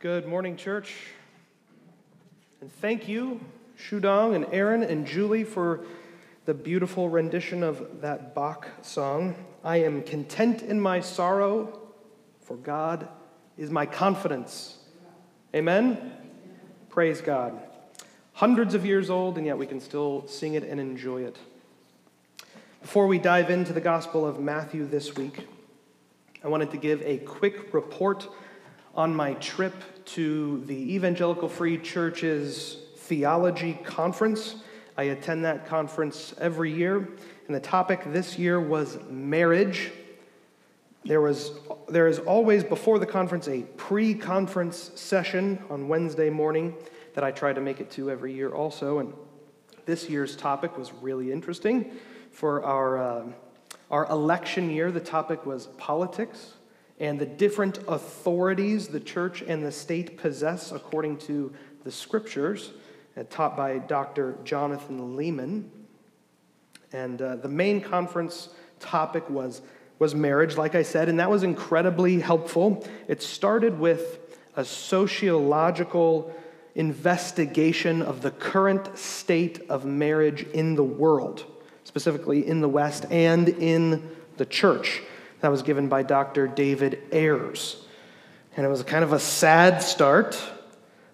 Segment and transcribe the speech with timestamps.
[0.00, 0.94] Good morning, church.
[2.62, 3.38] And thank you,
[3.78, 5.84] Shudong and Aaron and Julie, for
[6.46, 9.34] the beautiful rendition of that Bach song.
[9.62, 11.78] I am content in my sorrow,
[12.40, 13.08] for God
[13.58, 14.78] is my confidence.
[15.54, 16.12] Amen?
[16.88, 17.60] Praise God.
[18.32, 21.36] Hundreds of years old, and yet we can still sing it and enjoy it.
[22.80, 25.46] Before we dive into the Gospel of Matthew this week,
[26.42, 28.26] I wanted to give a quick report
[28.94, 34.56] on my trip to the Evangelical Free Church's Theology Conference.
[34.96, 36.96] I attend that conference every year,
[37.46, 39.92] and the topic this year was marriage.
[41.04, 41.52] There, was,
[41.88, 46.74] there is always before the conference a pre conference session on Wednesday morning
[47.14, 48.98] that I try to make it to every year also.
[48.98, 49.14] And
[49.86, 51.92] this year's topic was really interesting.
[52.32, 53.24] For our, uh,
[53.90, 56.54] our election year, the topic was politics
[57.00, 61.52] and the different authorities the church and the state possess according to
[61.82, 62.72] the scriptures,
[63.16, 64.36] uh, taught by Dr.
[64.44, 65.64] Jonathan Leeman.
[66.92, 69.62] And uh, the main conference topic was,
[69.98, 72.86] was marriage, like I said, and that was incredibly helpful.
[73.08, 74.18] It started with
[74.54, 76.34] a sociological
[76.74, 81.44] investigation of the current state of marriage in the world,
[81.84, 85.02] specifically in the West and in the church.
[85.40, 86.46] That was given by Dr.
[86.46, 87.84] David Ayers.
[88.56, 90.40] And it was kind of a sad start,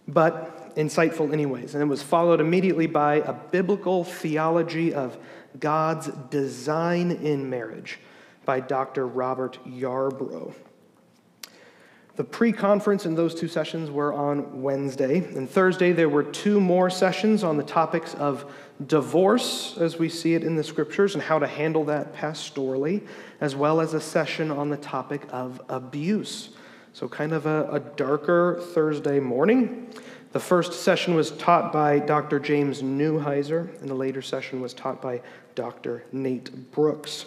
[0.08, 1.74] but insightful, anyways.
[1.74, 5.16] And it was followed immediately by a biblical theology of
[5.58, 7.98] God's design in marriage
[8.44, 9.06] by Dr.
[9.06, 10.54] Robert Yarbrough.
[12.16, 15.18] The pre conference in those two sessions were on Wednesday.
[15.18, 18.50] And Thursday, there were two more sessions on the topics of
[18.86, 23.06] divorce, as we see it in the scriptures, and how to handle that pastorally,
[23.42, 26.50] as well as a session on the topic of abuse.
[26.94, 29.92] So, kind of a, a darker Thursday morning.
[30.32, 32.38] The first session was taught by Dr.
[32.38, 35.20] James Newheiser, and the later session was taught by
[35.54, 36.04] Dr.
[36.12, 37.26] Nate Brooks.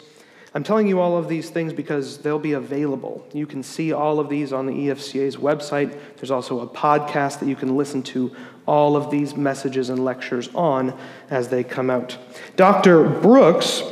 [0.53, 3.27] I'm telling you all of these things because they'll be available.
[3.33, 5.95] You can see all of these on the EFCA's website.
[6.17, 10.49] There's also a podcast that you can listen to all of these messages and lectures
[10.55, 10.97] on
[11.29, 12.17] as they come out.
[12.55, 13.07] Dr.
[13.07, 13.83] Brooks,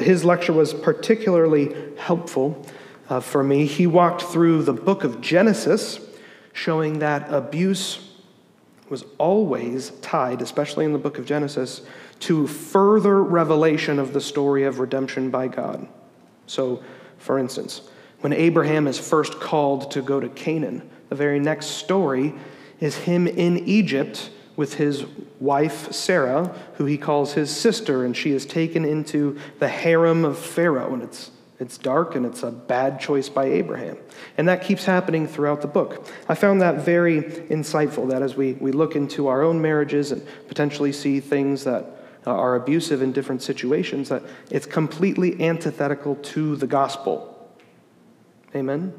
[0.00, 2.62] his lecture was particularly helpful
[3.08, 3.64] uh, for me.
[3.64, 5.98] He walked through the book of Genesis,
[6.52, 8.10] showing that abuse
[8.90, 11.80] was always tied, especially in the book of Genesis,
[12.20, 15.88] to further revelation of the story of redemption by God.
[16.52, 16.82] So,
[17.16, 17.80] for instance,
[18.20, 22.34] when Abraham is first called to go to Canaan, the very next story
[22.78, 25.06] is him in Egypt with his
[25.40, 30.38] wife Sarah, who he calls his sister, and she is taken into the harem of
[30.38, 33.96] Pharaoh, and it's it's dark and it's a bad choice by Abraham.
[34.36, 36.08] And that keeps happening throughout the book.
[36.28, 40.26] I found that very insightful that as we, we look into our own marriages and
[40.48, 46.54] potentially see things that Uh, are abusive in different situations, that it's completely antithetical to
[46.54, 47.28] the gospel.
[48.54, 48.94] Amen?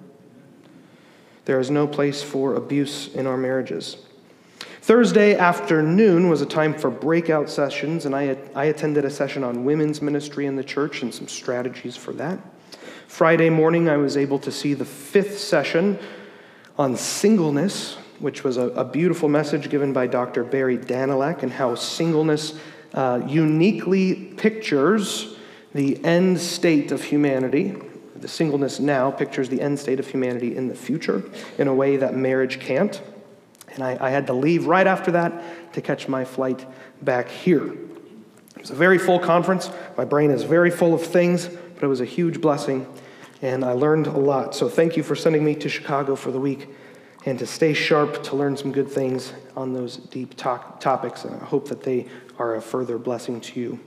[1.45, 3.95] There is no place for abuse in our marriages.
[4.81, 9.63] Thursday afternoon was a time for breakout sessions, and I, I attended a session on
[9.63, 12.39] women's ministry in the church and some strategies for that.
[13.07, 15.97] Friday morning, I was able to see the fifth session
[16.77, 20.43] on singleness, which was a, a beautiful message given by Dr.
[20.43, 22.59] Barry Danylak and how singleness
[22.93, 25.35] uh, uniquely pictures
[25.73, 27.75] the end state of humanity.
[28.15, 31.23] The singleness now pictures the end state of humanity in the future
[31.57, 33.01] in a way that marriage can't.
[33.73, 36.65] And I, I had to leave right after that to catch my flight
[37.01, 37.73] back here.
[37.73, 39.69] It was a very full conference.
[39.97, 42.87] My brain is very full of things, but it was a huge blessing,
[43.41, 44.55] and I learned a lot.
[44.55, 46.69] So thank you for sending me to Chicago for the week
[47.25, 51.23] and to stay sharp to learn some good things on those deep to- topics.
[51.23, 52.07] And I hope that they
[52.37, 53.79] are a further blessing to you.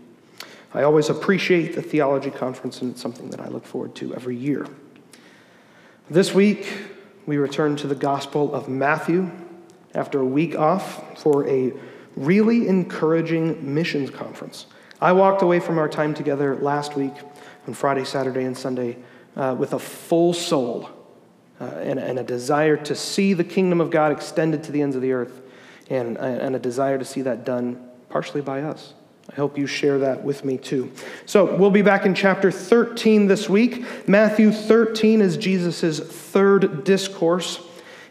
[0.72, 4.36] I always appreciate the theology conference, and it's something that I look forward to every
[4.36, 4.66] year.
[6.10, 6.72] This week,
[7.26, 9.30] we return to the Gospel of Matthew
[9.94, 11.72] after a week off for a
[12.14, 14.66] really encouraging missions conference.
[15.00, 17.12] I walked away from our time together last week
[17.66, 18.96] on Friday, Saturday, and Sunday
[19.36, 20.90] uh, with a full soul
[21.60, 24.94] uh, and, and, a desire to see the kingdom of God extended to the ends
[24.94, 25.40] of the earth
[25.88, 28.92] and, and a desire to see that done partially by us.
[29.30, 30.92] I hope you share that with me too.
[31.24, 33.84] So, we'll be back in chapter 13 this week.
[34.06, 37.60] Matthew 13 is Jesus' third discourse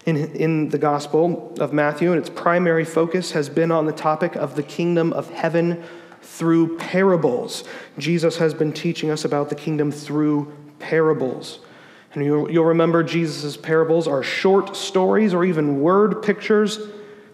[0.06, 4.36] in, in the Gospel of Matthew, and its primary focus has been on the topic
[4.36, 5.84] of the kingdom of heaven
[6.22, 7.64] through parables.
[7.98, 11.60] Jesus has been teaching us about the kingdom through parables.
[12.16, 16.80] And you'll, you'll remember Jesus' parables are short stories or even word pictures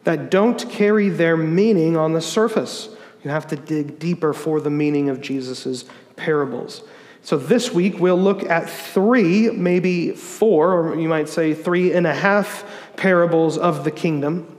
[0.03, 2.89] that don't carry their meaning on the surface.
[3.23, 5.85] You have to dig deeper for the meaning of Jesus'
[6.15, 6.81] parables.
[7.21, 12.07] So this week we'll look at three, maybe four, or you might say three and
[12.07, 12.65] a half
[12.97, 14.57] parables of the kingdom.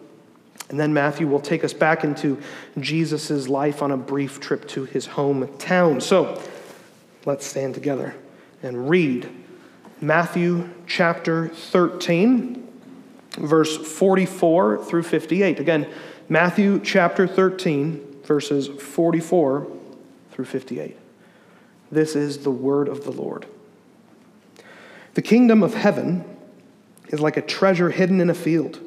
[0.69, 2.40] And then Matthew will take us back into
[2.78, 6.00] Jesus' life on a brief trip to his hometown.
[6.00, 6.40] So
[7.24, 8.14] let's stand together
[8.62, 9.28] and read
[10.02, 12.69] Matthew chapter 13,
[13.38, 15.60] verse 44 through 58.
[15.60, 15.88] Again,
[16.28, 19.69] Matthew chapter 13, verses 44
[20.32, 20.96] through 58.
[21.93, 23.46] This is the word of the Lord.
[25.14, 26.25] The kingdom of heaven
[27.10, 28.81] is like a treasure hidden in a field,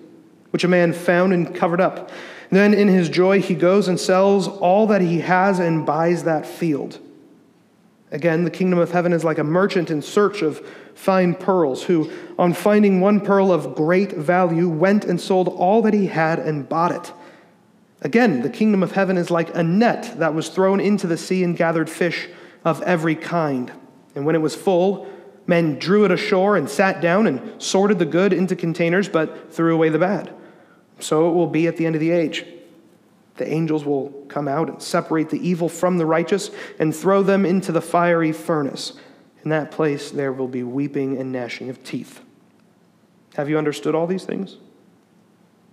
[0.49, 2.11] which a man found and covered up.
[2.49, 6.45] Then, in his joy, he goes and sells all that he has and buys that
[6.45, 6.99] field.
[8.15, 12.09] Again, the kingdom of heaven is like a merchant in search of fine pearls, who,
[12.39, 16.69] on finding one pearl of great value, went and sold all that he had and
[16.69, 17.11] bought it.
[18.03, 21.43] Again, the kingdom of heaven is like a net that was thrown into the sea
[21.43, 22.29] and gathered fish
[22.63, 23.73] of every kind.
[24.15, 25.09] And when it was full,
[25.45, 29.75] men drew it ashore and sat down and sorted the good into containers, but threw
[29.75, 30.33] away the bad.
[31.01, 32.45] So it will be at the end of the age.
[33.37, 37.45] The angels will come out and separate the evil from the righteous and throw them
[37.45, 38.93] into the fiery furnace.
[39.43, 42.21] In that place there will be weeping and gnashing of teeth.
[43.35, 44.57] Have you understood all these things?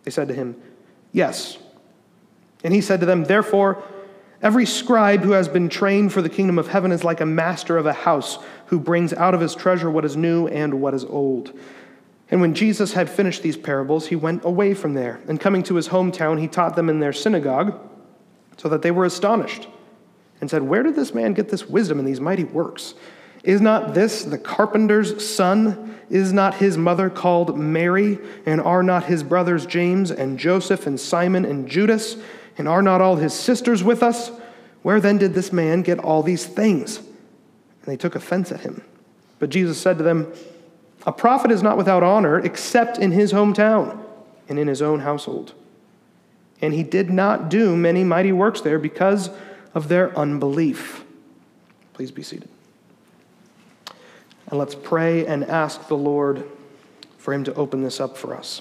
[0.02, 0.60] They said to him,
[1.12, 1.58] Yes.
[2.64, 3.82] And he said to them, Therefore,
[4.42, 7.78] Every scribe who has been trained for the kingdom of heaven is like a master
[7.78, 11.04] of a house who brings out of his treasure what is new and what is
[11.04, 11.56] old.
[12.32, 15.20] And when Jesus had finished these parables, he went away from there.
[15.28, 17.78] And coming to his hometown, he taught them in their synagogue,
[18.56, 19.68] so that they were astonished
[20.40, 22.94] and said, Where did this man get this wisdom and these mighty works?
[23.44, 25.98] Is not this the carpenter's son?
[26.08, 28.18] Is not his mother called Mary?
[28.46, 32.16] And are not his brothers James and Joseph and Simon and Judas?
[32.56, 34.30] And are not all his sisters with us?
[34.80, 36.96] Where then did this man get all these things?
[36.96, 37.06] And
[37.84, 38.82] they took offense at him.
[39.38, 40.32] But Jesus said to them,
[41.06, 44.00] A prophet is not without honor except in his hometown
[44.48, 45.54] and in his own household.
[46.60, 49.30] And he did not do many mighty works there because
[49.74, 51.04] of their unbelief.
[51.92, 52.48] Please be seated.
[54.46, 56.44] And let's pray and ask the Lord
[57.18, 58.60] for him to open this up for us.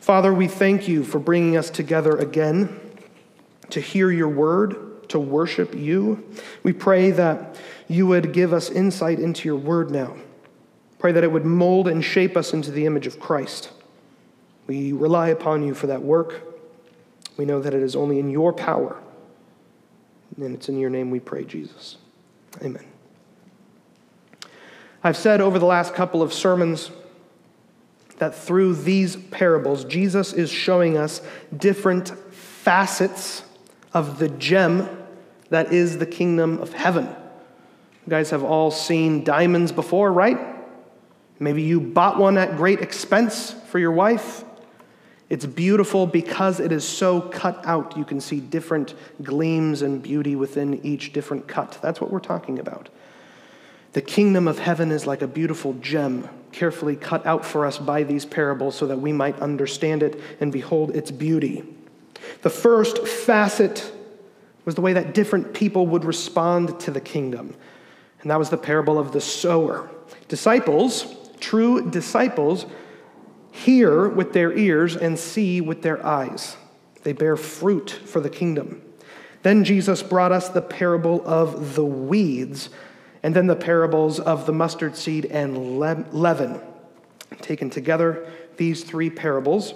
[0.00, 2.80] Father, we thank you for bringing us together again
[3.70, 6.24] to hear your word, to worship you.
[6.62, 7.56] We pray that
[7.88, 10.16] you would give us insight into your word now.
[10.98, 13.70] Pray that it would mold and shape us into the image of Christ.
[14.66, 16.42] We rely upon you for that work.
[17.36, 19.00] We know that it is only in your power.
[20.36, 21.96] And it's in your name we pray, Jesus.
[22.62, 22.84] Amen.
[25.04, 26.90] I've said over the last couple of sermons
[28.18, 31.20] that through these parables, Jesus is showing us
[31.56, 33.42] different facets
[33.92, 34.88] of the gem
[35.50, 37.04] that is the kingdom of heaven.
[37.04, 40.55] You guys have all seen diamonds before, right?
[41.38, 44.44] Maybe you bought one at great expense for your wife.
[45.28, 47.96] It's beautiful because it is so cut out.
[47.96, 51.78] You can see different gleams and beauty within each different cut.
[51.82, 52.88] That's what we're talking about.
[53.92, 58.02] The kingdom of heaven is like a beautiful gem, carefully cut out for us by
[58.02, 61.64] these parables so that we might understand it and behold its beauty.
[62.42, 63.92] The first facet
[64.64, 67.54] was the way that different people would respond to the kingdom,
[68.20, 69.88] and that was the parable of the sower.
[70.28, 71.06] Disciples,
[71.40, 72.66] true disciples,
[73.52, 76.56] hear with their ears and see with their eyes.
[77.02, 78.82] They bear fruit for the kingdom.
[79.42, 82.68] Then Jesus brought us the parable of the weeds,
[83.22, 86.60] and then the parables of the mustard seed and leaven.
[87.40, 89.74] Taken together, these three parables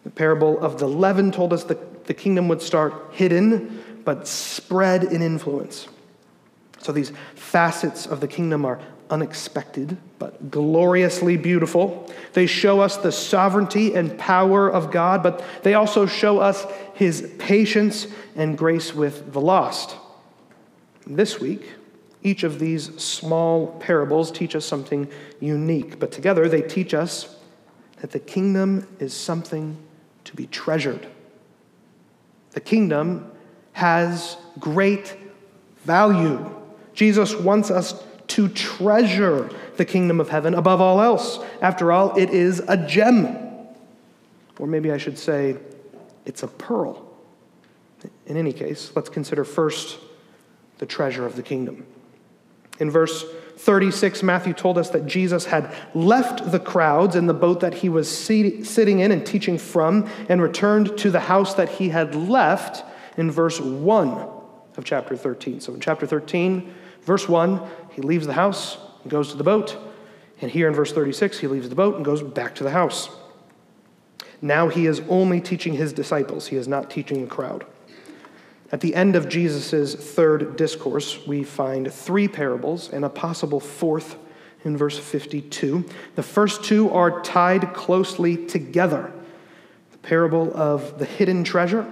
[0.04, 5.04] The parable of the leaven told us that the kingdom would start hidden but spread
[5.04, 5.88] in influence.
[6.80, 12.12] So these facets of the kingdom are unexpected, but gloriously beautiful.
[12.34, 17.34] They show us the sovereignty and power of God, but they also show us his
[17.40, 19.96] patience and grace with the lost.
[21.08, 21.68] This week,
[22.24, 27.36] each of these small parables teach us something unique, but together they teach us
[28.02, 29.78] that the kingdom is something
[30.24, 31.08] to be treasured.
[32.52, 33.32] The kingdom
[33.74, 35.16] has great
[35.86, 36.50] value.
[36.94, 41.40] Jesus wants us to treasure the kingdom of heaven above all else.
[41.62, 43.38] After all, it is a gem.
[44.60, 45.58] Or maybe I should say,
[46.26, 47.06] it's a pearl.
[48.26, 49.98] In any case, let's consider first
[50.78, 51.86] the treasure of the kingdom.
[52.80, 53.26] In verse
[53.58, 57.90] 36, Matthew told us that Jesus had left the crowds in the boat that he
[57.90, 62.84] was sitting in and teaching from and returned to the house that he had left
[63.18, 64.10] in verse 1
[64.76, 65.60] of chapter 13.
[65.62, 67.62] So in chapter 13, verse 1,
[67.92, 69.78] he leaves the house and goes to the boat.
[70.42, 73.10] And here in verse 36, he leaves the boat and goes back to the house.
[74.42, 77.66] Now he is only teaching his disciples, he is not teaching the crowd.
[78.74, 84.18] At the end of Jesus' third discourse, we find three parables and a possible fourth
[84.66, 85.86] in verse 52.
[86.16, 89.14] The first two are tied closely together
[89.92, 91.86] the parable of the hidden treasure,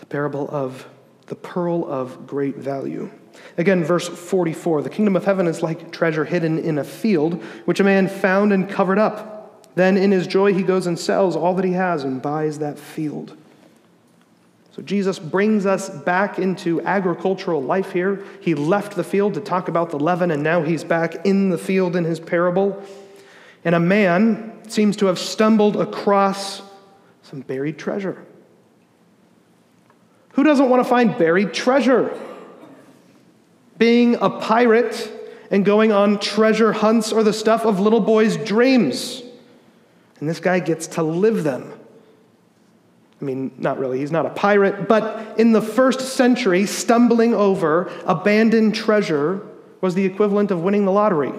[0.00, 0.88] the parable of
[1.26, 3.08] the pearl of great value.
[3.56, 7.78] Again, verse 44 the kingdom of heaven is like treasure hidden in a field, which
[7.78, 9.70] a man found and covered up.
[9.76, 12.76] Then in his joy, he goes and sells all that he has and buys that
[12.76, 13.36] field.
[14.72, 18.24] So Jesus brings us back into agricultural life here.
[18.40, 21.58] He left the field to talk about the leaven, and now he's back in the
[21.58, 22.82] field in his parable.
[23.64, 26.62] And a man seems to have stumbled across
[27.22, 28.24] some buried treasure.
[30.34, 32.18] Who doesn't want to find buried treasure?
[33.76, 35.10] Being a pirate
[35.50, 39.22] and going on treasure hunts are the stuff of little boys' dreams.
[40.20, 41.72] And this guy gets to live them.
[43.20, 47.90] I mean, not really, he's not a pirate, but in the first century, stumbling over
[48.06, 49.46] abandoned treasure
[49.80, 51.32] was the equivalent of winning the lottery.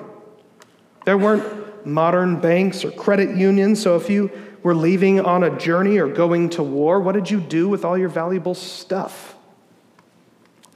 [1.05, 5.97] There weren't modern banks or credit unions, so if you were leaving on a journey
[5.97, 9.35] or going to war, what did you do with all your valuable stuff?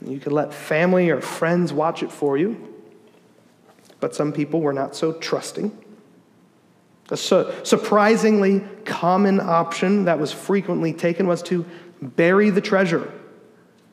[0.03, 2.73] You could let family or friends watch it for you,
[3.99, 5.71] but some people were not so trusting.
[7.09, 11.65] A su- surprisingly common option that was frequently taken was to
[12.01, 13.11] bury the treasure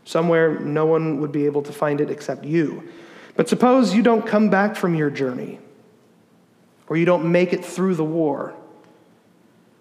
[0.04, 2.88] somewhere no one would be able to find it except you.
[3.36, 5.58] But suppose you don't come back from your journey,
[6.88, 8.54] or you don't make it through the war.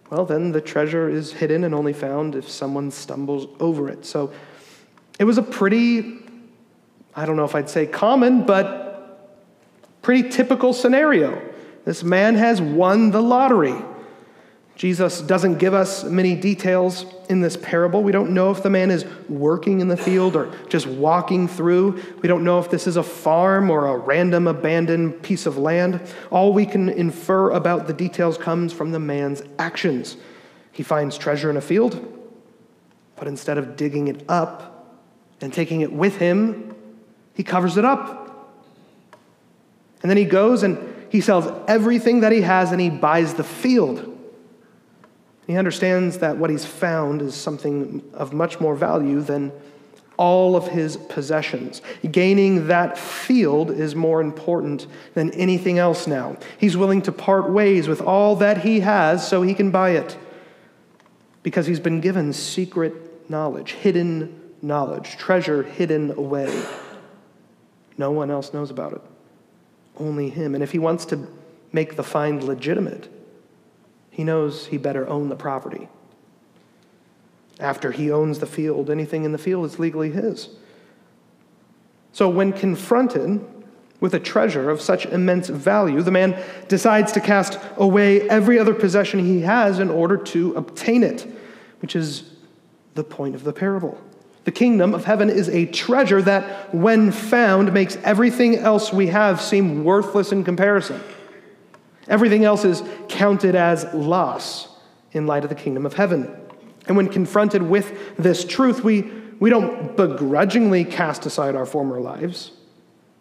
[0.09, 4.05] Well, then the treasure is hidden and only found if someone stumbles over it.
[4.05, 4.31] So
[5.19, 6.19] it was a pretty,
[7.15, 9.31] I don't know if I'd say common, but
[10.01, 11.41] pretty typical scenario.
[11.85, 13.75] This man has won the lottery.
[14.75, 18.01] Jesus doesn't give us many details in this parable.
[18.01, 22.01] We don't know if the man is working in the field or just walking through.
[22.21, 26.01] We don't know if this is a farm or a random abandoned piece of land.
[26.31, 30.17] All we can infer about the details comes from the man's actions.
[30.71, 32.03] He finds treasure in a field,
[33.17, 34.97] but instead of digging it up
[35.41, 36.75] and taking it with him,
[37.35, 38.19] he covers it up.
[40.01, 43.43] And then he goes and he sells everything that he has and he buys the
[43.43, 44.17] field.
[45.45, 49.51] He understands that what he's found is something of much more value than
[50.15, 51.81] all of his possessions.
[52.09, 56.37] Gaining that field is more important than anything else now.
[56.57, 60.17] He's willing to part ways with all that he has so he can buy it
[61.43, 66.63] because he's been given secret knowledge, hidden knowledge, treasure hidden away.
[67.97, 69.01] No one else knows about it
[69.97, 70.55] only him.
[70.55, 71.27] And if he wants to
[71.71, 73.09] make the find legitimate,
[74.09, 75.87] he knows he better own the property.
[77.59, 80.49] After he owns the field, anything in the field is legally his.
[82.11, 83.45] So when confronted
[83.99, 88.73] with a treasure of such immense value, the man decides to cast away every other
[88.73, 91.25] possession he has in order to obtain it,
[91.79, 92.31] which is
[92.95, 94.01] the point of the parable.
[94.43, 99.39] The kingdom of heaven is a treasure that, when found, makes everything else we have
[99.39, 100.99] seem worthless in comparison.
[102.07, 104.67] Everything else is counted as loss
[105.11, 106.35] in light of the kingdom of heaven.
[106.87, 109.03] And when confronted with this truth, we,
[109.39, 112.51] we don't begrudgingly cast aside our former lives.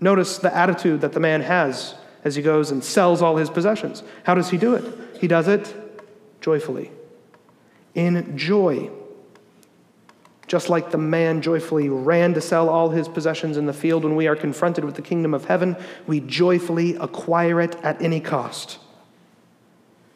[0.00, 4.02] Notice the attitude that the man has as he goes and sells all his possessions.
[4.24, 5.18] How does he do it?
[5.20, 5.74] He does it
[6.40, 6.90] joyfully,
[7.94, 8.90] in joy.
[10.50, 14.16] Just like the man joyfully ran to sell all his possessions in the field, when
[14.16, 15.76] we are confronted with the kingdom of heaven,
[16.08, 18.80] we joyfully acquire it at any cost.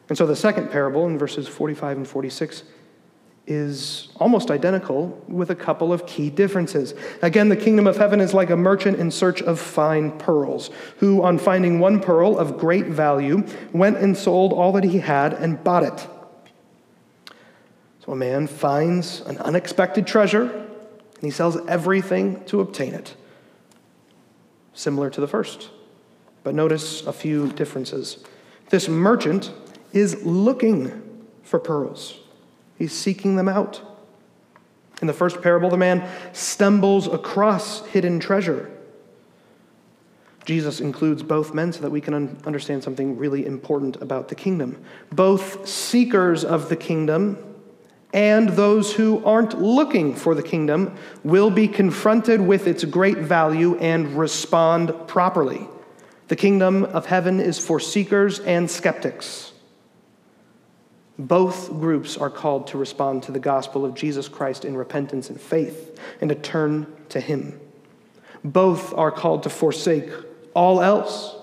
[0.09, 2.63] And so the second parable in verses 45 and 46
[3.47, 6.95] is almost identical with a couple of key differences.
[7.21, 11.23] Again, the kingdom of heaven is like a merchant in search of fine pearls, who,
[11.23, 15.63] on finding one pearl of great value, went and sold all that he had and
[15.63, 16.09] bought it.
[18.05, 23.15] So a man finds an unexpected treasure and he sells everything to obtain it.
[24.73, 25.69] similar to the first.
[26.43, 28.23] But notice a few differences.
[28.69, 29.51] This merchant
[29.93, 31.01] is looking
[31.43, 32.19] for pearls,
[32.77, 33.81] he's seeking them out.
[35.01, 38.71] In the first parable, the man stumbles across hidden treasure.
[40.45, 44.35] Jesus includes both men so that we can un- understand something really important about the
[44.35, 44.83] kingdom.
[45.11, 47.54] Both seekers of the kingdom
[48.13, 53.75] and those who aren't looking for the kingdom will be confronted with its great value
[53.77, 55.67] and respond properly.
[56.27, 59.51] The kingdom of heaven is for seekers and skeptics.
[61.17, 65.39] Both groups are called to respond to the gospel of Jesus Christ in repentance and
[65.39, 67.59] faith and to turn to Him.
[68.43, 70.09] Both are called to forsake
[70.53, 71.35] all else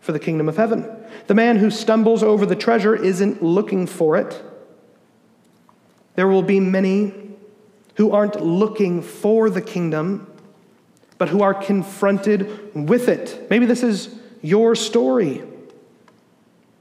[0.00, 0.88] for the kingdom of heaven.
[1.26, 4.42] The man who stumbles over the treasure isn't looking for it.
[6.20, 7.14] There will be many
[7.94, 10.30] who aren't looking for the kingdom,
[11.16, 13.46] but who are confronted with it.
[13.48, 15.42] Maybe this is your story.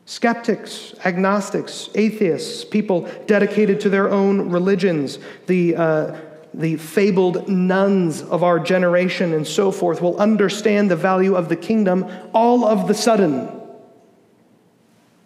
[0.04, 6.18] Skeptics, agnostics, atheists, people dedicated to their own religions, the uh,
[6.54, 11.56] the fabled nones of our generation and so forth will understand the value of the
[11.56, 13.50] kingdom all of the sudden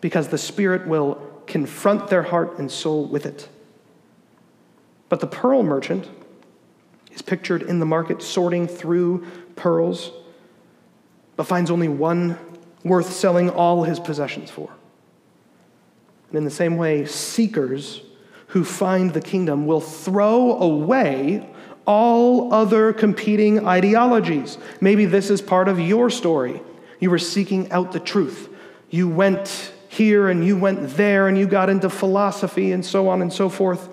[0.01, 1.15] because the Spirit will
[1.47, 3.49] confront their heart and soul with it.
[5.13, 6.09] But the pearl merchant
[7.11, 10.09] is pictured in the market sorting through pearls,
[11.35, 12.35] but finds only one
[12.83, 14.71] worth selling all his possessions for.
[16.29, 18.01] And in the same way, seekers
[18.47, 21.47] who find the kingdom will throw away
[21.85, 24.57] all other competing ideologies.
[24.81, 26.59] Maybe this is part of your story.
[26.99, 28.49] You were seeking out the truth.
[28.89, 33.21] You went here and you went there and you got into philosophy and so on
[33.21, 33.89] and so forth.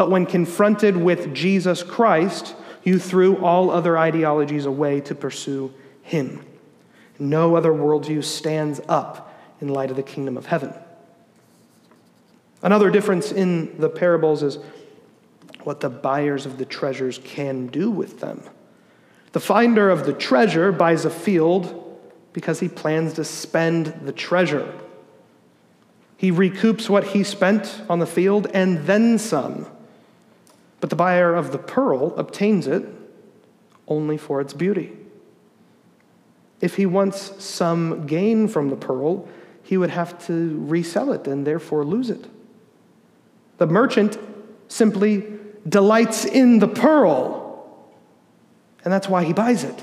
[0.00, 6.42] But when confronted with Jesus Christ, you threw all other ideologies away to pursue Him.
[7.18, 10.72] No other worldview stands up in light of the kingdom of heaven.
[12.62, 14.56] Another difference in the parables is
[15.64, 18.42] what the buyers of the treasures can do with them.
[19.32, 22.00] The finder of the treasure buys a field
[22.32, 24.72] because he plans to spend the treasure.
[26.16, 29.66] He recoups what he spent on the field and then some.
[30.80, 32.86] But the buyer of the pearl obtains it
[33.86, 34.96] only for its beauty.
[36.60, 39.28] If he wants some gain from the pearl,
[39.62, 42.26] he would have to resell it and therefore lose it.
[43.58, 44.18] The merchant
[44.68, 45.24] simply
[45.68, 47.86] delights in the pearl,
[48.84, 49.82] and that's why he buys it.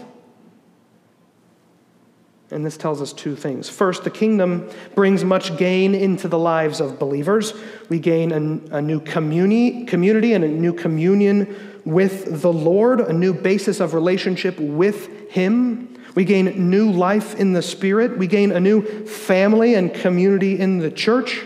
[2.49, 3.67] And this tells us two things.
[3.67, 7.53] First, the kingdom brings much gain into the lives of believers.
[7.89, 13.11] We gain a, a, new communi- community and a new communion with the Lord, a
[13.11, 16.01] new basis of relationship with Him.
[16.15, 18.17] We gain new life in the Spirit.
[18.17, 21.43] We gain a new family and community in the church.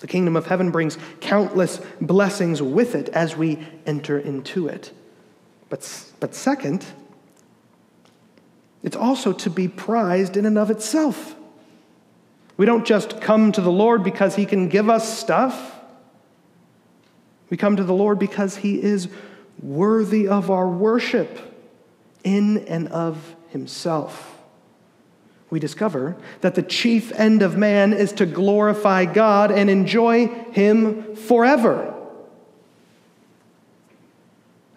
[0.00, 4.92] The kingdom of heaven brings countless blessings with it as we enter into it.
[5.70, 6.84] But, but second,
[8.84, 11.34] it's also to be prized in and of itself.
[12.56, 15.74] We don't just come to the Lord because He can give us stuff.
[17.50, 19.08] We come to the Lord because He is
[19.60, 21.40] worthy of our worship
[22.22, 24.34] in and of Himself
[25.54, 31.14] we discover that the chief end of man is to glorify God and enjoy Him
[31.14, 31.94] forever.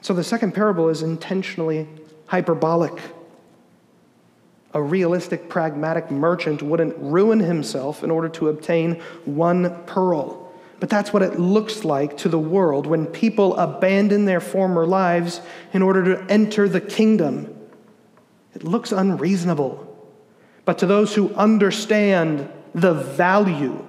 [0.02, 1.88] So the second parable is intentionally
[2.28, 2.94] hyperbolic.
[4.78, 10.54] A realistic, pragmatic merchant wouldn't ruin himself in order to obtain one pearl.
[10.80, 15.42] But that's what it looks like to the world when people abandon their former lives
[15.74, 17.52] in order to enter the kingdom.
[18.54, 19.84] It looks unreasonable.
[20.64, 23.84] But to those who understand the value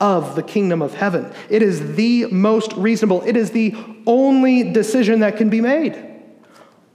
[0.00, 5.20] of the kingdom of heaven, it is the most reasonable, it is the only decision
[5.20, 6.02] that can be made.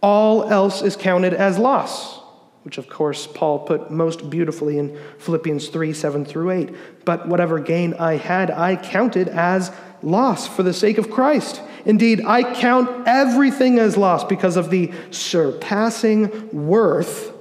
[0.02, 2.22] All else is counted as loss,
[2.63, 7.06] which of course Paul put most beautifully in Philippians 3 7 through 8.
[7.06, 9.71] But whatever gain I had, I counted as
[10.02, 11.62] loss for the sake of Christ.
[11.86, 17.34] Indeed, I count everything as loss because of the surpassing worth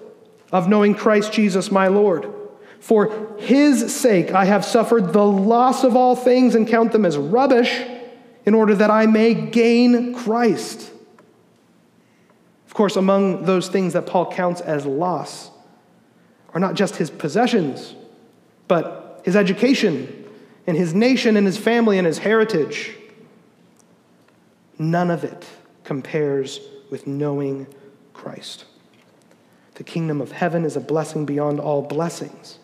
[0.51, 2.33] of knowing Christ Jesus my Lord.
[2.81, 7.17] For his sake I have suffered the loss of all things and count them as
[7.17, 7.81] rubbish
[8.45, 10.92] in order that I may gain Christ.
[12.73, 15.51] Of course, among those things that Paul counts as loss
[16.55, 17.95] are not just his possessions,
[18.67, 20.25] but his education
[20.67, 22.97] and his nation and his family and his heritage.
[24.79, 25.45] None of it
[25.85, 27.67] compares with knowing
[28.15, 28.65] Christ.
[29.75, 32.59] The kingdom of heaven is a blessing beyond all blessings.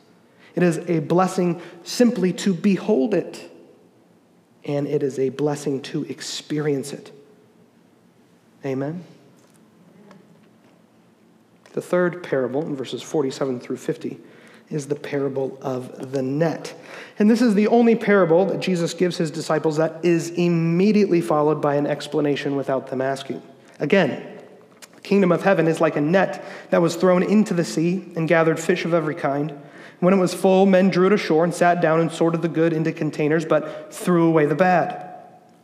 [0.55, 3.51] It is a blessing simply to behold it,
[4.64, 7.12] and it is a blessing to experience it.
[8.64, 9.05] Amen.
[11.79, 14.19] The third parable, in verses 47 through 50,
[14.69, 16.75] is the parable of the net.
[17.21, 21.62] And this is the only parable that Jesus gives his disciples that is immediately followed
[21.62, 23.41] by an explanation without them asking.
[23.79, 24.41] Again,
[24.93, 28.27] the kingdom of heaven is like a net that was thrown into the sea and
[28.27, 29.57] gathered fish of every kind.
[30.01, 32.73] When it was full, men drew it ashore and sat down and sorted the good
[32.73, 35.14] into containers, but threw away the bad.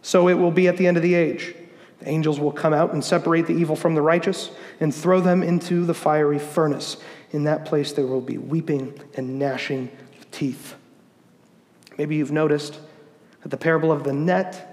[0.00, 1.56] So it will be at the end of the age.
[2.06, 5.84] Angels will come out and separate the evil from the righteous and throw them into
[5.84, 6.96] the fiery furnace.
[7.30, 10.74] In that place there will be weeping and gnashing of teeth.
[11.98, 12.78] Maybe you've noticed
[13.42, 14.70] that the parable of the net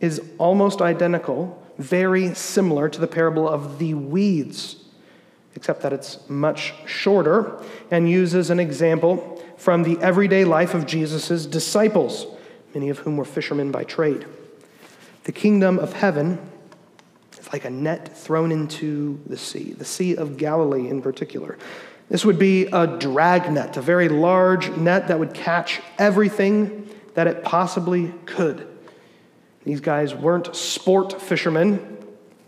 [0.00, 4.76] is almost identical, very similar to the parable of the weeds,
[5.56, 11.46] except that it's much shorter and uses an example from the everyday life of Jesus'
[11.46, 12.26] disciples,
[12.74, 14.26] many of whom were fishermen by trade.
[15.24, 16.38] The kingdom of heaven
[17.38, 21.58] is like a net thrown into the sea, the Sea of Galilee in particular.
[22.10, 27.26] This would be a drag net, a very large net that would catch everything that
[27.26, 28.68] it possibly could.
[29.64, 31.96] These guys weren't sport fishermen.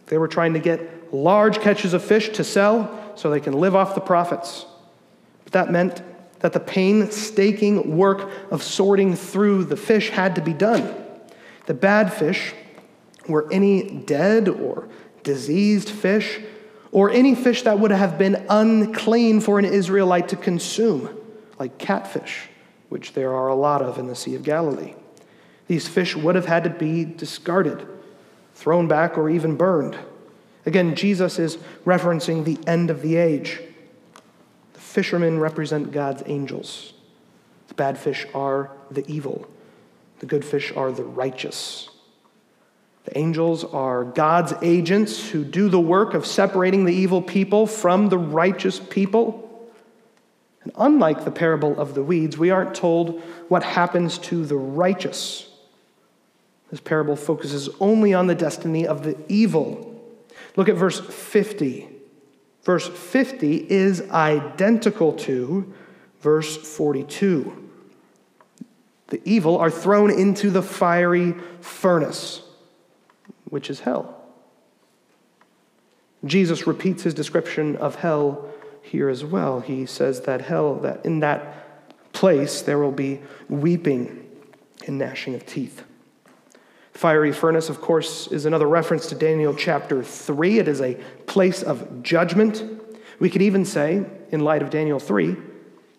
[0.06, 3.74] They were trying to get large catches of fish to sell so they can live
[3.74, 4.66] off the profits.
[5.44, 6.02] But that meant
[6.40, 10.94] that the painstaking work of sorting through the fish had to be done.
[11.64, 12.52] The bad fish
[13.28, 14.88] were any dead or
[15.22, 16.40] diseased fish,
[16.92, 21.14] or any fish that would have been unclean for an Israelite to consume,
[21.58, 22.48] like catfish,
[22.88, 24.94] which there are a lot of in the Sea of Galilee.
[25.66, 27.86] These fish would have had to be discarded,
[28.54, 29.98] thrown back, or even burned.
[30.64, 33.60] Again, Jesus is referencing the end of the age.
[34.74, 36.92] The fishermen represent God's angels.
[37.68, 39.46] The bad fish are the evil,
[40.20, 41.90] the good fish are the righteous.
[43.06, 48.08] The angels are God's agents who do the work of separating the evil people from
[48.08, 49.70] the righteous people.
[50.64, 55.48] And unlike the parable of the weeds, we aren't told what happens to the righteous.
[56.72, 60.02] This parable focuses only on the destiny of the evil.
[60.56, 61.88] Look at verse 50.
[62.64, 65.72] Verse 50 is identical to
[66.22, 67.70] verse 42.
[69.06, 72.42] The evil are thrown into the fiery furnace
[73.48, 74.22] which is hell.
[76.24, 78.48] Jesus repeats his description of hell
[78.82, 79.60] here as well.
[79.60, 84.26] He says that hell, that in that place there will be weeping
[84.86, 85.82] and gnashing of teeth.
[86.92, 90.58] Fiery furnace, of course, is another reference to Daniel chapter 3.
[90.58, 90.94] It is a
[91.26, 92.64] place of judgment.
[93.18, 95.36] We could even say, in light of Daniel 3,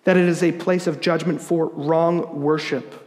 [0.05, 3.03] that it is a place of judgment for wrong worship.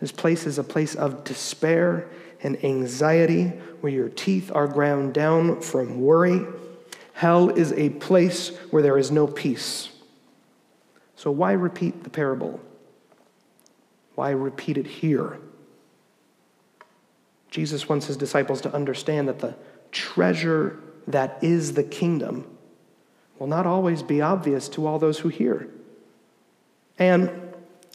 [0.00, 2.08] This place is a place of despair
[2.42, 3.44] and anxiety,
[3.80, 6.44] where your teeth are ground down from worry.
[7.14, 9.90] Hell is a place where there is no peace.
[11.16, 12.60] So, why repeat the parable?
[14.14, 15.38] Why repeat it here?
[17.50, 19.54] Jesus wants his disciples to understand that the
[19.92, 22.46] treasure that is the kingdom
[23.38, 25.68] will not always be obvious to all those who hear.
[26.98, 27.30] And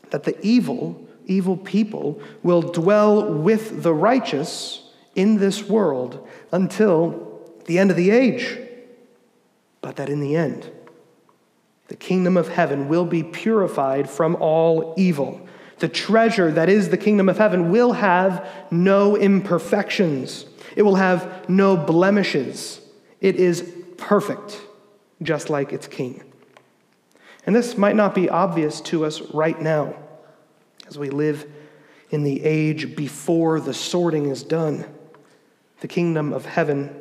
[0.10, 4.84] that the evil evil people will dwell with the righteous
[5.16, 8.58] in this world until the end of the age.
[9.82, 10.72] But that in the end,
[11.88, 15.48] the kingdom of heaven will be purified from all evil.
[15.80, 21.50] The treasure that is the kingdom of heaven will have no imperfections, it will have
[21.50, 22.82] no blemishes.
[23.20, 24.62] It is perfect,
[25.24, 26.24] just like its king.
[27.48, 29.96] And this might not be obvious to us right now
[30.88, 31.50] as we live
[32.10, 34.86] in the age before the sorting is done.
[35.82, 36.96] The kingdom of heaven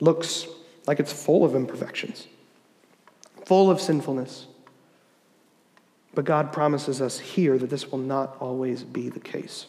[0.00, 0.46] looks
[0.86, 2.26] like it's full of imperfections,
[3.44, 4.46] full of sinfulness.
[6.14, 9.66] But God promises us here that this will not always be the case.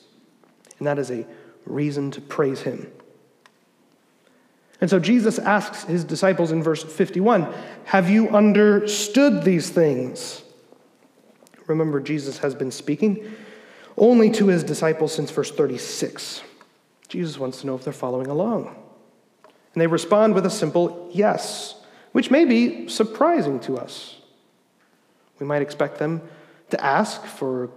[0.77, 1.25] And that is a
[1.65, 2.89] reason to praise Him.
[4.81, 7.53] And so Jesus asks his disciples in verse 51
[7.85, 10.43] Have you understood these things?
[11.69, 13.31] Remember, Jesus has been speaking
[13.95, 16.41] only to his disciples since verse 36.
[17.07, 18.75] Jesus wants to know if they're following along.
[19.73, 21.75] And they respond with a simple yes,
[22.11, 24.17] which may be surprising to us.
[25.39, 26.21] We might expect them
[26.71, 27.69] to ask for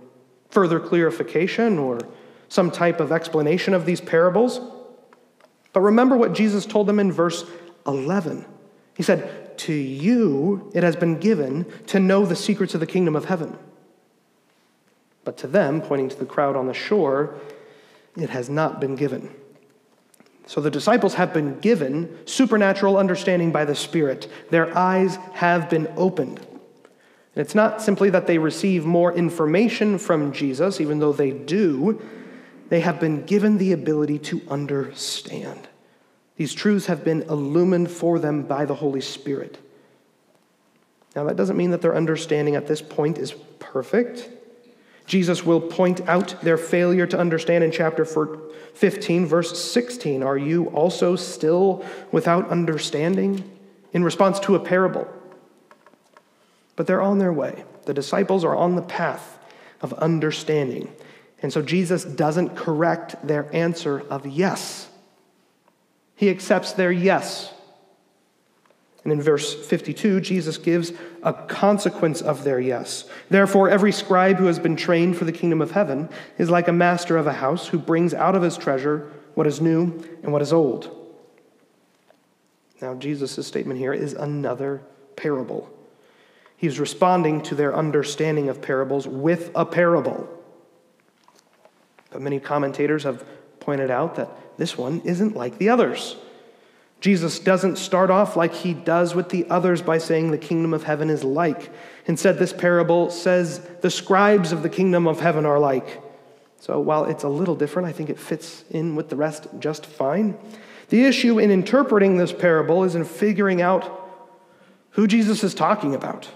[0.50, 2.00] further clarification or
[2.48, 4.61] some type of explanation of these parables.
[5.72, 7.44] But remember what Jesus told them in verse
[7.87, 8.44] 11.
[8.94, 13.16] He said, To you it has been given to know the secrets of the kingdom
[13.16, 13.59] of heaven.
[15.25, 17.35] But to them, pointing to the crowd on the shore,
[18.17, 19.35] it has not been given.
[20.47, 24.29] So the disciples have been given supernatural understanding by the Spirit.
[24.51, 26.39] Their eyes have been opened.
[26.39, 32.03] And it's not simply that they receive more information from Jesus, even though they do,
[32.69, 35.69] they have been given the ability to understand.
[36.37, 39.59] These truths have been illumined for them by the Holy Spirit.
[41.15, 44.29] Now, that doesn't mean that their understanding at this point is perfect.
[45.07, 50.23] Jesus will point out their failure to understand in chapter 15, verse 16.
[50.23, 53.49] Are you also still without understanding?
[53.93, 55.07] In response to a parable.
[56.77, 57.65] But they're on their way.
[57.85, 59.38] The disciples are on the path
[59.83, 60.91] of understanding.
[61.43, 64.88] And so Jesus doesn't correct their answer of yes.
[66.15, 67.53] He accepts their yes.
[69.05, 73.05] And in verse 52, Jesus gives a consequence of their yes.
[73.31, 76.73] Therefore, every scribe who has been trained for the kingdom of heaven is like a
[76.73, 80.43] master of a house who brings out of his treasure what is new and what
[80.43, 80.97] is old.
[82.81, 84.83] Now, Jesus' statement here is another
[85.17, 85.71] parable.
[86.57, 90.29] He's responding to their understanding of parables with a parable.
[92.11, 93.25] But many commentators have
[93.59, 96.17] pointed out that this one isn't like the others.
[97.03, 100.85] Jesus doesn't start off like he does with the others by saying the kingdom of
[100.85, 101.73] heaven is like.
[102.07, 106.01] Instead, this parable says the scribes of the kingdom of heaven are like.
[106.61, 109.85] So while it's a little different, I think it fits in with the rest just
[109.85, 110.38] fine.
[110.91, 113.99] The issue in interpreting this parable is in figuring out
[114.91, 116.31] who Jesus is talking about.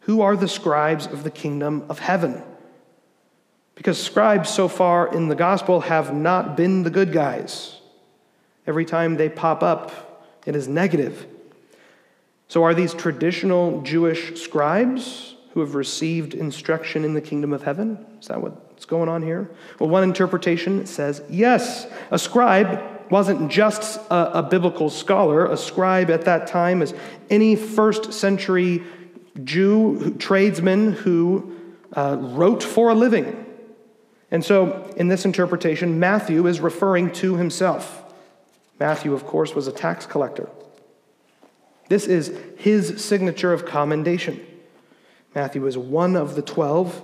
[0.00, 2.42] Who are the scribes of the kingdom of heaven?
[3.74, 7.78] Because scribes so far in the gospel have not been the good guys.
[8.66, 11.26] Every time they pop up, it is negative.
[12.48, 18.04] So, are these traditional Jewish scribes who have received instruction in the kingdom of heaven?
[18.20, 19.50] Is that what's going on here?
[19.78, 21.86] Well, one interpretation says yes.
[22.10, 25.46] A scribe wasn't just a, a biblical scholar.
[25.46, 26.94] A scribe at that time is
[27.30, 28.82] any first century
[29.44, 31.56] Jew tradesman who
[31.94, 33.46] uh, wrote for a living.
[34.30, 38.01] And so, in this interpretation, Matthew is referring to himself.
[38.80, 40.48] Matthew, of course, was a tax collector.
[41.88, 44.44] This is his signature of commendation.
[45.34, 47.02] Matthew is one of the twelve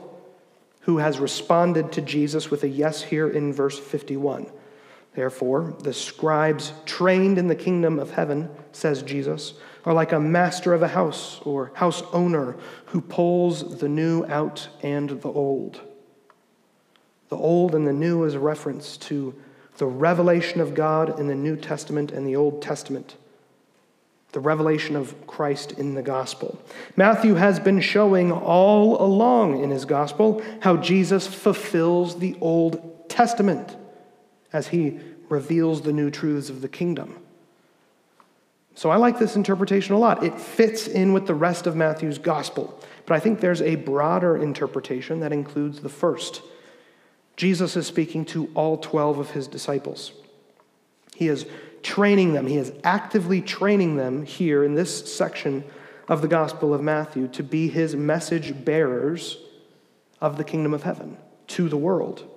[0.83, 4.51] who has responded to Jesus with a yes here in verse 51.
[5.15, 9.55] Therefore, the scribes trained in the kingdom of heaven, says Jesus,
[9.85, 14.69] are like a master of a house or house owner who pulls the new out
[14.83, 15.81] and the old.
[17.29, 19.35] The old and the new is a reference to
[19.79, 23.17] the revelation of God in the New Testament and the Old Testament,
[24.33, 26.61] the revelation of Christ in the gospel.
[26.97, 33.77] Matthew has been showing all along in his gospel how Jesus fulfills the Old Testament
[34.53, 37.19] as he reveals the new truths of the kingdom.
[38.75, 40.23] So I like this interpretation a lot.
[40.23, 42.79] It fits in with the rest of Matthew's gospel.
[43.07, 46.43] But I think there's a broader interpretation that includes the first.
[47.39, 50.11] Jesus is speaking to all 12 of his disciples.
[51.15, 51.47] He is
[51.85, 55.63] training them, he is actively training them here in this section
[56.09, 59.39] of the Gospel of Matthew to be his message bearers
[60.21, 62.29] of the kingdom of heaven to the world.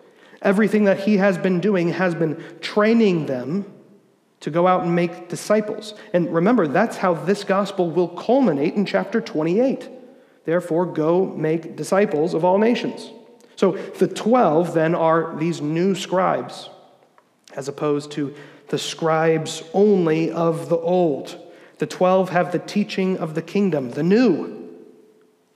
[0.44, 3.66] Everything that he has been doing has been training them
[4.42, 5.96] to go out and make disciples.
[6.14, 9.90] And remember, that's how this gospel will culminate in chapter 28.
[10.46, 13.10] Therefore, go make disciples of all nations.
[13.56, 16.70] So the 12 then are these new scribes,
[17.56, 18.34] as opposed to
[18.70, 21.38] the scribes only of the old.
[21.78, 24.70] The 12 have the teaching of the kingdom, the new.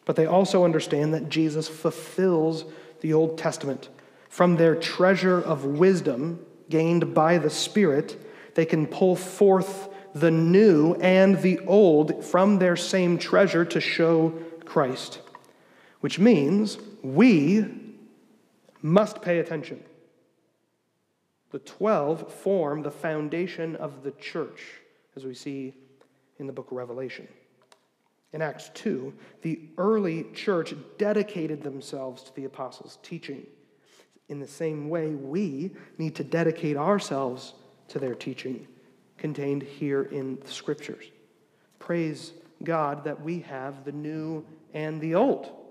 [0.06, 2.66] But they also understand that Jesus fulfills
[3.02, 3.90] the Old Testament.
[4.30, 8.22] From their treasure of wisdom gained by the Spirit,
[8.56, 14.34] they can pull forth the new and the old from their same treasure to show
[14.66, 15.20] Christ.
[16.00, 17.66] Which means we
[18.86, 19.84] must pay attention.
[21.50, 24.62] The 12 form the foundation of the church,
[25.16, 25.74] as we see
[26.38, 27.28] in the book of Revelation.
[28.32, 33.48] In Acts 2, the early church dedicated themselves to the apostles' teaching.
[34.30, 37.54] In the same way, we need to dedicate ourselves
[37.88, 38.68] to their teaching
[39.18, 41.06] contained here in the scriptures.
[41.80, 44.46] Praise God that we have the new
[44.76, 45.65] and the old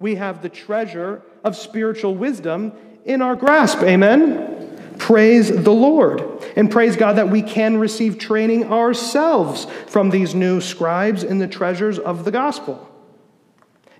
[0.00, 2.72] we have the treasure of spiritual wisdom
[3.04, 3.82] in our grasp.
[3.82, 4.58] Amen?
[4.98, 6.22] praise the Lord
[6.56, 11.48] and praise God that we can receive training ourselves from these new scribes in the
[11.48, 12.84] treasures of the gospel.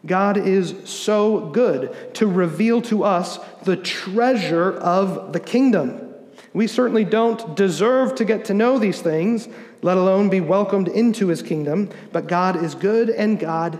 [0.05, 6.15] God is so good to reveal to us the treasure of the kingdom.
[6.53, 9.49] We certainly don't deserve to get to know these things,
[9.83, 13.79] let alone be welcomed into his kingdom, but God is good and God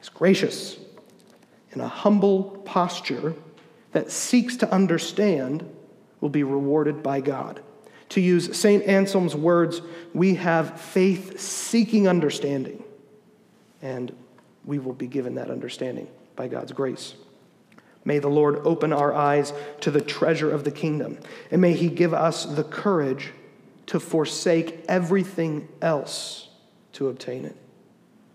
[0.00, 0.78] is gracious.
[1.74, 3.34] In a humble posture
[3.92, 5.68] that seeks to understand
[6.20, 7.60] will be rewarded by God.
[8.10, 8.84] To use St.
[8.84, 9.82] Anselm's words,
[10.12, 12.84] we have faith seeking understanding,
[13.82, 14.14] and
[14.64, 16.06] we will be given that understanding
[16.36, 17.14] by God's grace.
[18.04, 21.18] May the Lord open our eyes to the treasure of the kingdom,
[21.50, 23.32] and may He give us the courage
[23.86, 26.48] to forsake everything else
[26.92, 27.56] to obtain it.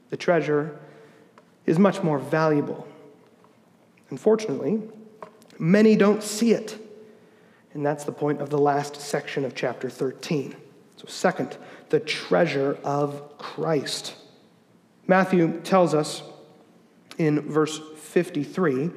[0.09, 0.77] The treasure
[1.65, 2.87] is much more valuable.
[4.09, 4.81] Unfortunately,
[5.57, 6.77] many don't see it.
[7.73, 10.55] And that's the point of the last section of chapter 13.
[10.97, 11.57] So, second,
[11.89, 14.15] the treasure of Christ.
[15.07, 16.23] Matthew tells us
[17.17, 18.91] in verse 53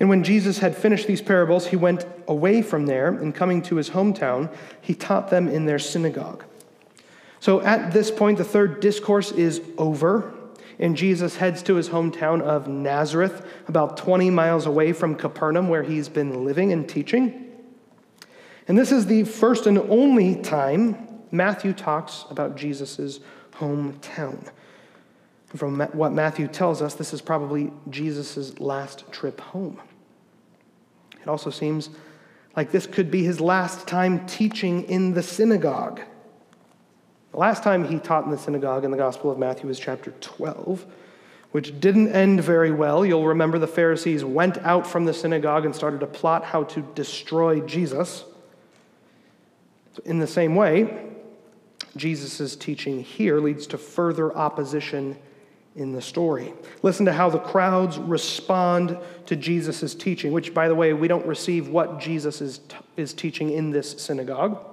[0.00, 3.76] and when Jesus had finished these parables, he went away from there, and coming to
[3.76, 6.44] his hometown, he taught them in their synagogue.
[7.40, 10.33] So at this point, the third discourse is over,
[10.78, 15.82] and Jesus heads to his hometown of Nazareth, about 20 miles away from Capernaum, where
[15.82, 17.52] he's been living and teaching.
[18.66, 23.20] And this is the first and only time Matthew talks about Jesus'
[23.52, 24.48] hometown.
[25.54, 29.80] From what Matthew tells us, this is probably Jesus' last trip home.
[31.22, 31.90] It also seems
[32.56, 36.00] like this could be his last time teaching in the synagogue.
[37.34, 40.12] The last time he taught in the synagogue in the Gospel of Matthew was chapter
[40.20, 40.86] 12,
[41.50, 43.04] which didn't end very well.
[43.04, 46.82] You'll remember the Pharisees went out from the synagogue and started to plot how to
[46.94, 48.24] destroy Jesus.
[50.04, 51.08] In the same way,
[51.96, 55.16] Jesus' teaching here leads to further opposition
[55.74, 56.54] in the story.
[56.82, 61.26] Listen to how the crowds respond to Jesus' teaching, which, by the way, we don't
[61.26, 64.64] receive what Jesus is, t- is teaching in this synagogue.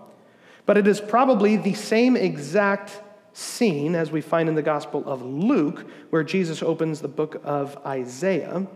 [0.66, 3.02] But it is probably the same exact
[3.34, 7.78] scene as we find in the Gospel of Luke, where Jesus opens the book of
[7.86, 8.68] Isaiah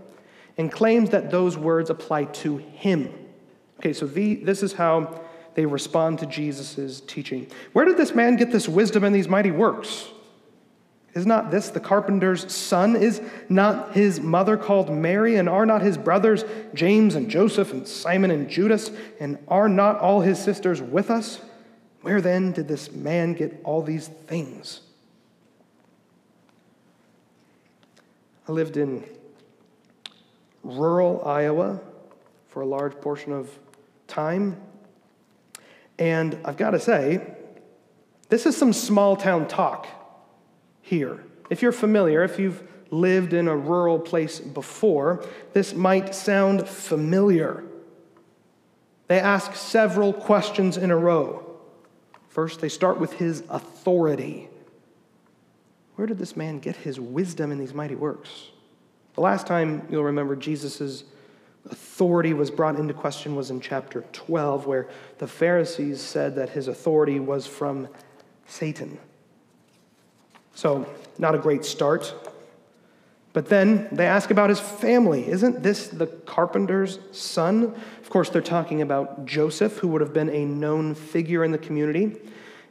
[0.58, 3.14] and claims that those words apply to him.
[3.80, 5.22] Okay, so the, this is how
[5.56, 7.48] they respond to Jesus' teaching.
[7.74, 10.10] Where did this man get this wisdom and these mighty works?
[11.14, 12.98] Is not this the carpenter's son?
[12.98, 15.38] Is not his mother called Mary?
[15.38, 16.44] And are not his brothers
[16.74, 18.92] James and Joseph and Simon and Judas?
[19.22, 21.40] And are not all his sisters with us?
[22.06, 24.82] Where then did this man get all these things?
[28.48, 29.04] I lived in
[30.62, 31.82] rural Iowa
[32.48, 33.50] for a large portion of
[34.06, 34.62] time.
[35.98, 37.26] And I've got to say,
[38.30, 39.88] this is some small town talk
[40.84, 41.24] here.
[41.50, 47.64] If you're familiar, if you've lived in a rural place before, this might sound familiar.
[49.08, 51.45] They ask several questions in a row.
[52.36, 54.50] First, they start with his authority.
[55.96, 58.50] Where did this man get his wisdom in these mighty works?
[59.14, 61.06] The last time you'll remember Jesus'
[61.70, 66.68] authority was brought into question was in chapter 12, where the Pharisees said that his
[66.68, 67.88] authority was from
[68.48, 69.00] Satan.
[70.56, 70.86] So,
[71.18, 72.14] not a great start.
[73.36, 75.28] But then they ask about his family.
[75.28, 77.76] Isn't this the carpenter's son?
[78.02, 81.58] Of course, they're talking about Joseph, who would have been a known figure in the
[81.58, 82.16] community.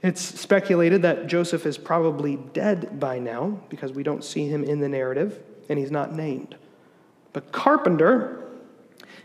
[0.02, 4.80] It's speculated that Joseph is probably dead by now because we don't see him in
[4.80, 6.56] the narrative and he's not named.
[7.34, 8.42] But carpenter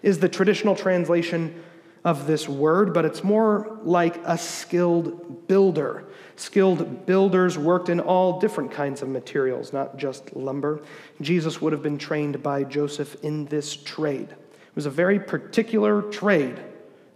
[0.02, 1.64] is the traditional translation
[2.04, 6.06] of this word, but it's more like a skilled builder.
[6.36, 10.82] Skilled builders worked in all different kinds of materials, not just lumber.
[11.20, 14.30] Jesus would have been trained by Joseph in this trade.
[14.30, 16.60] It was a very particular trade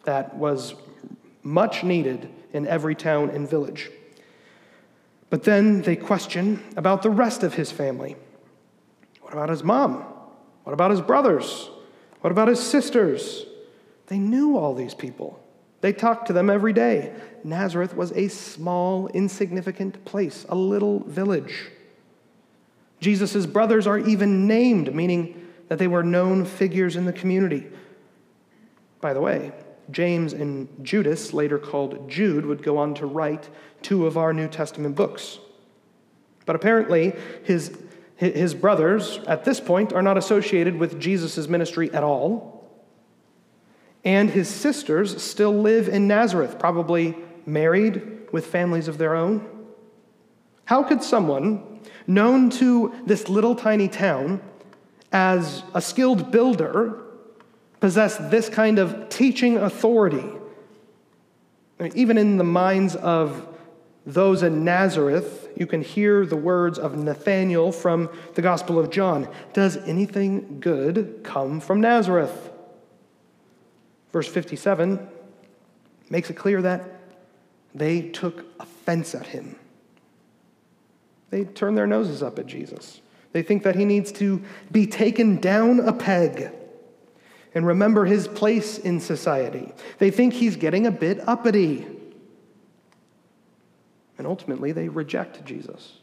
[0.03, 0.75] that was
[1.43, 3.89] much needed in every town and village.
[5.29, 8.15] But then they question about the rest of his family.
[9.21, 10.03] What about his mom?
[10.63, 11.69] What about his brothers?
[12.21, 13.45] What about his sisters?
[14.07, 15.39] They knew all these people.
[15.81, 17.13] They talked to them every day.
[17.43, 21.71] Nazareth was a small, insignificant place, a little village.
[23.01, 27.67] Jesus' brothers are even named, meaning that they were known figures in the community.
[29.01, 29.51] By the way,
[29.91, 33.49] James and Judas, later called Jude, would go on to write
[33.81, 35.39] two of our New Testament books.
[36.45, 37.77] But apparently, his,
[38.15, 42.62] his brothers at this point are not associated with Jesus' ministry at all.
[44.03, 49.47] And his sisters still live in Nazareth, probably married with families of their own.
[50.65, 54.41] How could someone known to this little tiny town
[55.11, 57.01] as a skilled builder
[57.79, 60.25] possess this kind of teaching authority?
[61.95, 63.47] Even in the minds of
[64.05, 69.27] those in Nazareth, you can hear the words of Nathanael from the Gospel of John
[69.53, 72.52] Does anything good come from Nazareth?
[74.13, 75.09] Verse 57
[76.09, 77.01] makes it clear that
[77.73, 79.55] they took offense at him.
[81.31, 83.01] They turn their noses up at Jesus.
[83.31, 86.51] They think that he needs to be taken down a peg
[87.55, 89.73] and remember his place in society.
[89.97, 91.87] They think he's getting a bit uppity.
[94.19, 95.97] And ultimately, they reject Jesus.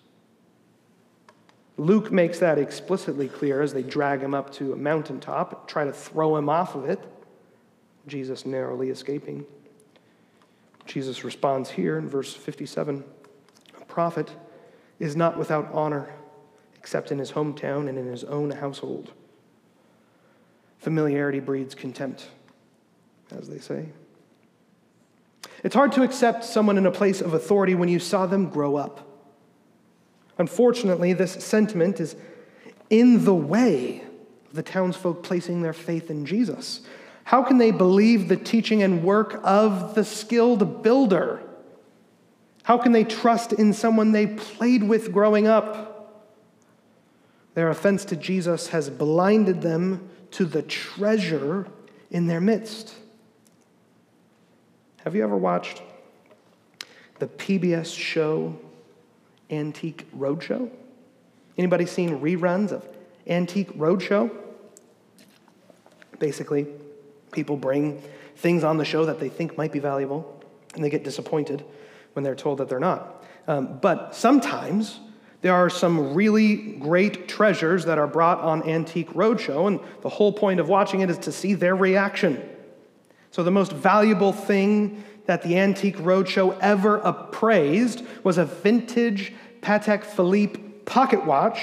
[1.76, 5.92] Luke makes that explicitly clear as they drag him up to a mountaintop, try to
[5.92, 7.00] throw him off of it,
[8.10, 9.46] Jesus narrowly escaping.
[10.84, 13.04] Jesus responds here in verse 57
[13.80, 14.30] A prophet
[14.98, 16.12] is not without honor
[16.76, 19.12] except in his hometown and in his own household.
[20.78, 22.26] Familiarity breeds contempt,
[23.38, 23.90] as they say.
[25.62, 28.76] It's hard to accept someone in a place of authority when you saw them grow
[28.76, 29.06] up.
[30.38, 32.16] Unfortunately, this sentiment is
[32.88, 34.02] in the way
[34.48, 36.80] of the townsfolk placing their faith in Jesus.
[37.24, 41.42] How can they believe the teaching and work of the skilled builder?
[42.62, 45.90] How can they trust in someone they played with growing up?
[47.54, 51.66] Their offense to Jesus has blinded them to the treasure
[52.10, 52.94] in their midst.
[55.04, 55.82] Have you ever watched
[57.18, 58.56] the PBS show
[59.50, 60.70] Antique Roadshow?
[61.58, 62.86] Anybody seen reruns of
[63.26, 64.30] Antique Roadshow?
[66.18, 66.66] Basically,
[67.32, 68.02] people bring
[68.36, 70.42] things on the show that they think might be valuable,
[70.74, 71.64] and they get disappointed
[72.12, 73.24] when they're told that they're not.
[73.46, 75.00] Um, but sometimes
[75.42, 80.32] there are some really great treasures that are brought on Antique Roadshow, and the whole
[80.32, 82.46] point of watching it is to see their reaction.
[83.30, 90.04] So, the most valuable thing that the Antique Roadshow ever appraised was a vintage Patek
[90.04, 91.60] Philippe pocket watch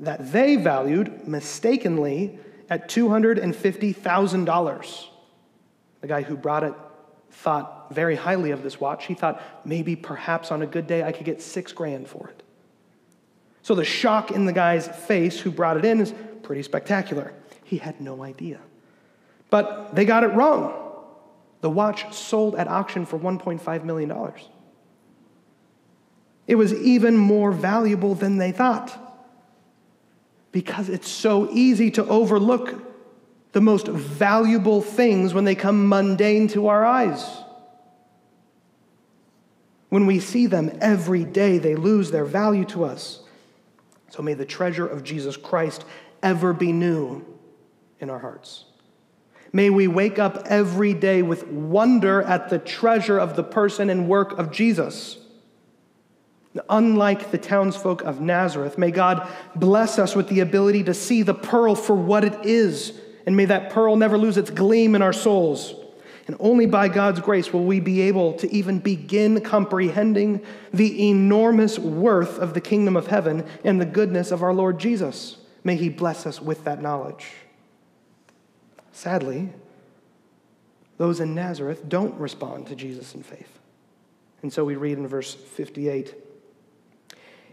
[0.00, 2.38] that they valued mistakenly
[2.70, 5.06] at $250,000.
[6.00, 6.74] The guy who brought it
[7.30, 9.06] thought very highly of this watch.
[9.06, 12.42] He thought maybe, perhaps on a good day, I could get six grand for it.
[13.62, 17.32] So the shock in the guy's face who brought it in is pretty spectacular.
[17.64, 18.60] He had no idea.
[19.50, 20.84] But they got it wrong.
[21.60, 24.32] The watch sold at auction for $1.5 million.
[26.46, 29.07] It was even more valuable than they thought
[30.52, 32.82] because it's so easy to overlook
[33.52, 37.24] the most valuable things when they come mundane to our eyes.
[39.88, 43.20] When we see them every day, they lose their value to us.
[44.10, 45.84] So may the treasure of Jesus Christ
[46.22, 47.24] ever be new
[48.00, 48.64] in our hearts.
[49.52, 54.08] May we wake up every day with wonder at the treasure of the person and
[54.08, 55.16] work of Jesus.
[56.68, 61.34] Unlike the townsfolk of Nazareth, may God bless us with the ability to see the
[61.34, 65.12] pearl for what it is, and may that pearl never lose its gleam in our
[65.12, 65.74] souls.
[66.26, 70.44] And only by God's grace will we be able to even begin comprehending
[70.74, 75.38] the enormous worth of the kingdom of heaven and the goodness of our Lord Jesus.
[75.64, 77.26] May He bless us with that knowledge.
[78.92, 79.48] Sadly,
[80.98, 83.58] those in Nazareth don't respond to Jesus in faith.
[84.42, 86.14] And so we read in verse 58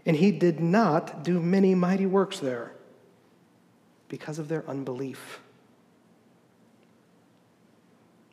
[0.06, 2.72] And he did not do many mighty works there
[4.08, 5.40] because of their unbelief.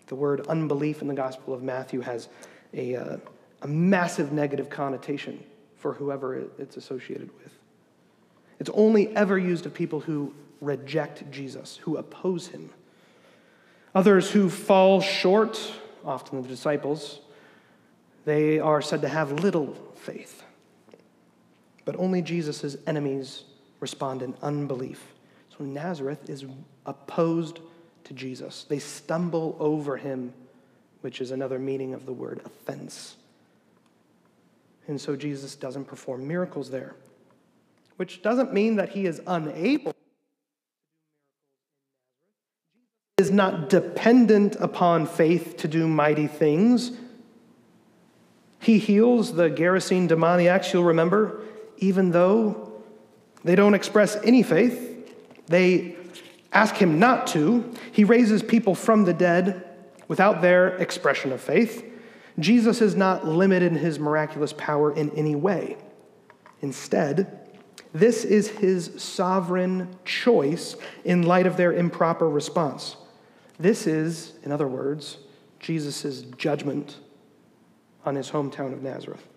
[0.07, 2.29] The word unbelief in the Gospel of Matthew has
[2.73, 3.17] a, uh,
[3.63, 5.43] a massive negative connotation
[5.77, 7.51] for whoever it's associated with.
[8.59, 12.69] It's only ever used of people who reject Jesus, who oppose him.
[13.95, 15.59] Others who fall short,
[16.05, 17.19] often the disciples,
[18.25, 20.42] they are said to have little faith.
[21.85, 23.43] But only Jesus' enemies
[23.79, 25.13] respond in unbelief.
[25.57, 26.45] So Nazareth is
[26.85, 27.59] opposed
[28.05, 28.65] to Jesus.
[28.67, 30.33] They stumble over him,
[31.01, 33.15] which is another meaning of the word offense.
[34.87, 36.95] And so Jesus doesn't perform miracles there,
[37.97, 39.93] which doesn't mean that he is unable.
[43.17, 46.91] is not dependent upon faith to do mighty things.
[48.59, 51.41] He heals the Gerasene demoniacs, you'll remember,
[51.87, 52.81] even though
[53.43, 54.89] they don't express any faith.
[55.47, 55.95] They
[56.51, 57.73] ask him not to.
[57.91, 59.69] He raises people from the dead
[60.07, 61.83] Without their expression of faith,
[62.39, 65.77] Jesus is not limited in his miraculous power in any way.
[66.61, 67.39] Instead,
[67.93, 70.75] this is his sovereign choice
[71.05, 72.95] in light of their improper response.
[73.59, 75.17] This is, in other words,
[75.59, 76.97] Jesus' judgment
[78.05, 79.27] on his hometown of Nazareth.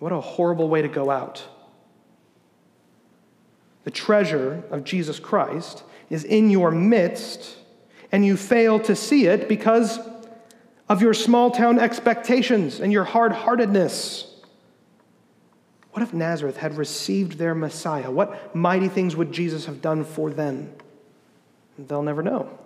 [0.00, 1.46] What a horrible way to go out.
[3.84, 7.56] The treasure of Jesus Christ is in your midst,
[8.10, 10.00] and you fail to see it because
[10.88, 14.26] of your small town expectations and your hard heartedness.
[15.92, 18.10] What if Nazareth had received their Messiah?
[18.10, 20.72] What mighty things would Jesus have done for them?
[21.78, 22.58] They'll never know.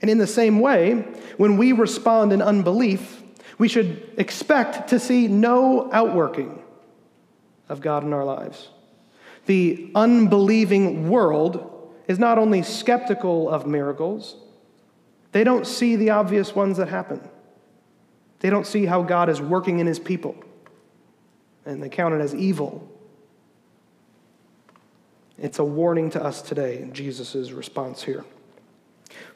[0.00, 0.92] And in the same way,
[1.36, 3.19] when we respond in unbelief,
[3.60, 6.62] we should expect to see no outworking
[7.68, 8.70] of God in our lives.
[9.44, 14.36] The unbelieving world is not only skeptical of miracles,
[15.32, 17.20] they don't see the obvious ones that happen.
[18.38, 20.42] They don't see how God is working in his people
[21.66, 22.90] and they count it as evil.
[25.36, 28.24] It's a warning to us today, Jesus' response here.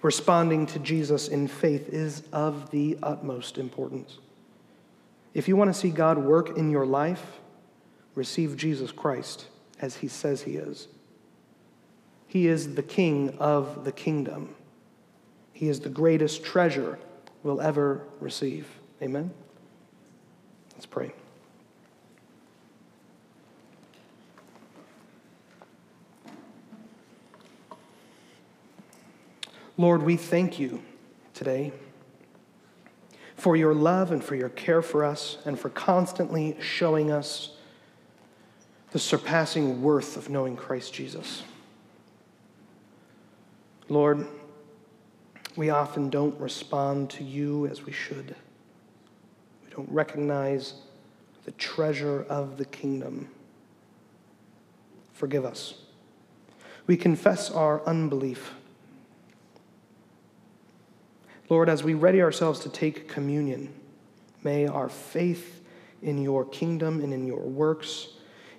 [0.05, 4.19] Responding to Jesus in faith is of the utmost importance.
[5.33, 7.25] If you want to see God work in your life,
[8.15, 9.47] receive Jesus Christ
[9.81, 10.89] as he says he is.
[12.27, 14.55] He is the king of the kingdom.
[15.55, 16.99] He is the greatest treasure
[17.43, 18.69] we'll ever receive.
[19.01, 19.33] Amen?
[20.75, 21.15] Let's pray.
[29.77, 30.81] Lord, we thank you
[31.33, 31.73] today
[33.35, 37.57] for your love and for your care for us and for constantly showing us
[38.93, 41.43] the surpassing worth of knowing Christ Jesus.
[43.89, 44.25] Lord,
[45.57, 48.37] we often don't respond to you as we should.
[49.65, 50.75] We don't recognize
[51.45, 53.29] the treasure of the kingdom.
[55.13, 55.75] Forgive us.
[56.87, 58.53] We confess our unbelief.
[61.51, 63.73] Lord, as we ready ourselves to take communion,
[64.43, 65.63] may our faith
[66.03, 68.09] in your kingdom and in your works,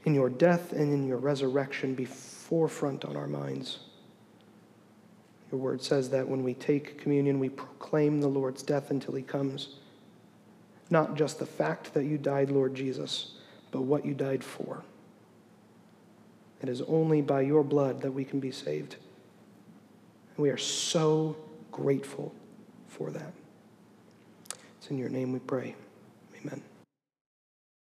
[0.03, 3.79] in your death and in your resurrection be forefront on our minds.
[5.51, 9.23] Your word says that when we take communion, we proclaim the Lord's death until he
[9.23, 9.75] comes.
[10.89, 13.33] Not just the fact that you died, Lord Jesus,
[13.71, 14.83] but what you died for.
[16.61, 18.95] It is only by your blood that we can be saved.
[20.35, 21.35] And we are so
[21.71, 22.33] grateful
[22.95, 23.33] for that.
[24.77, 25.75] It's in your name we pray.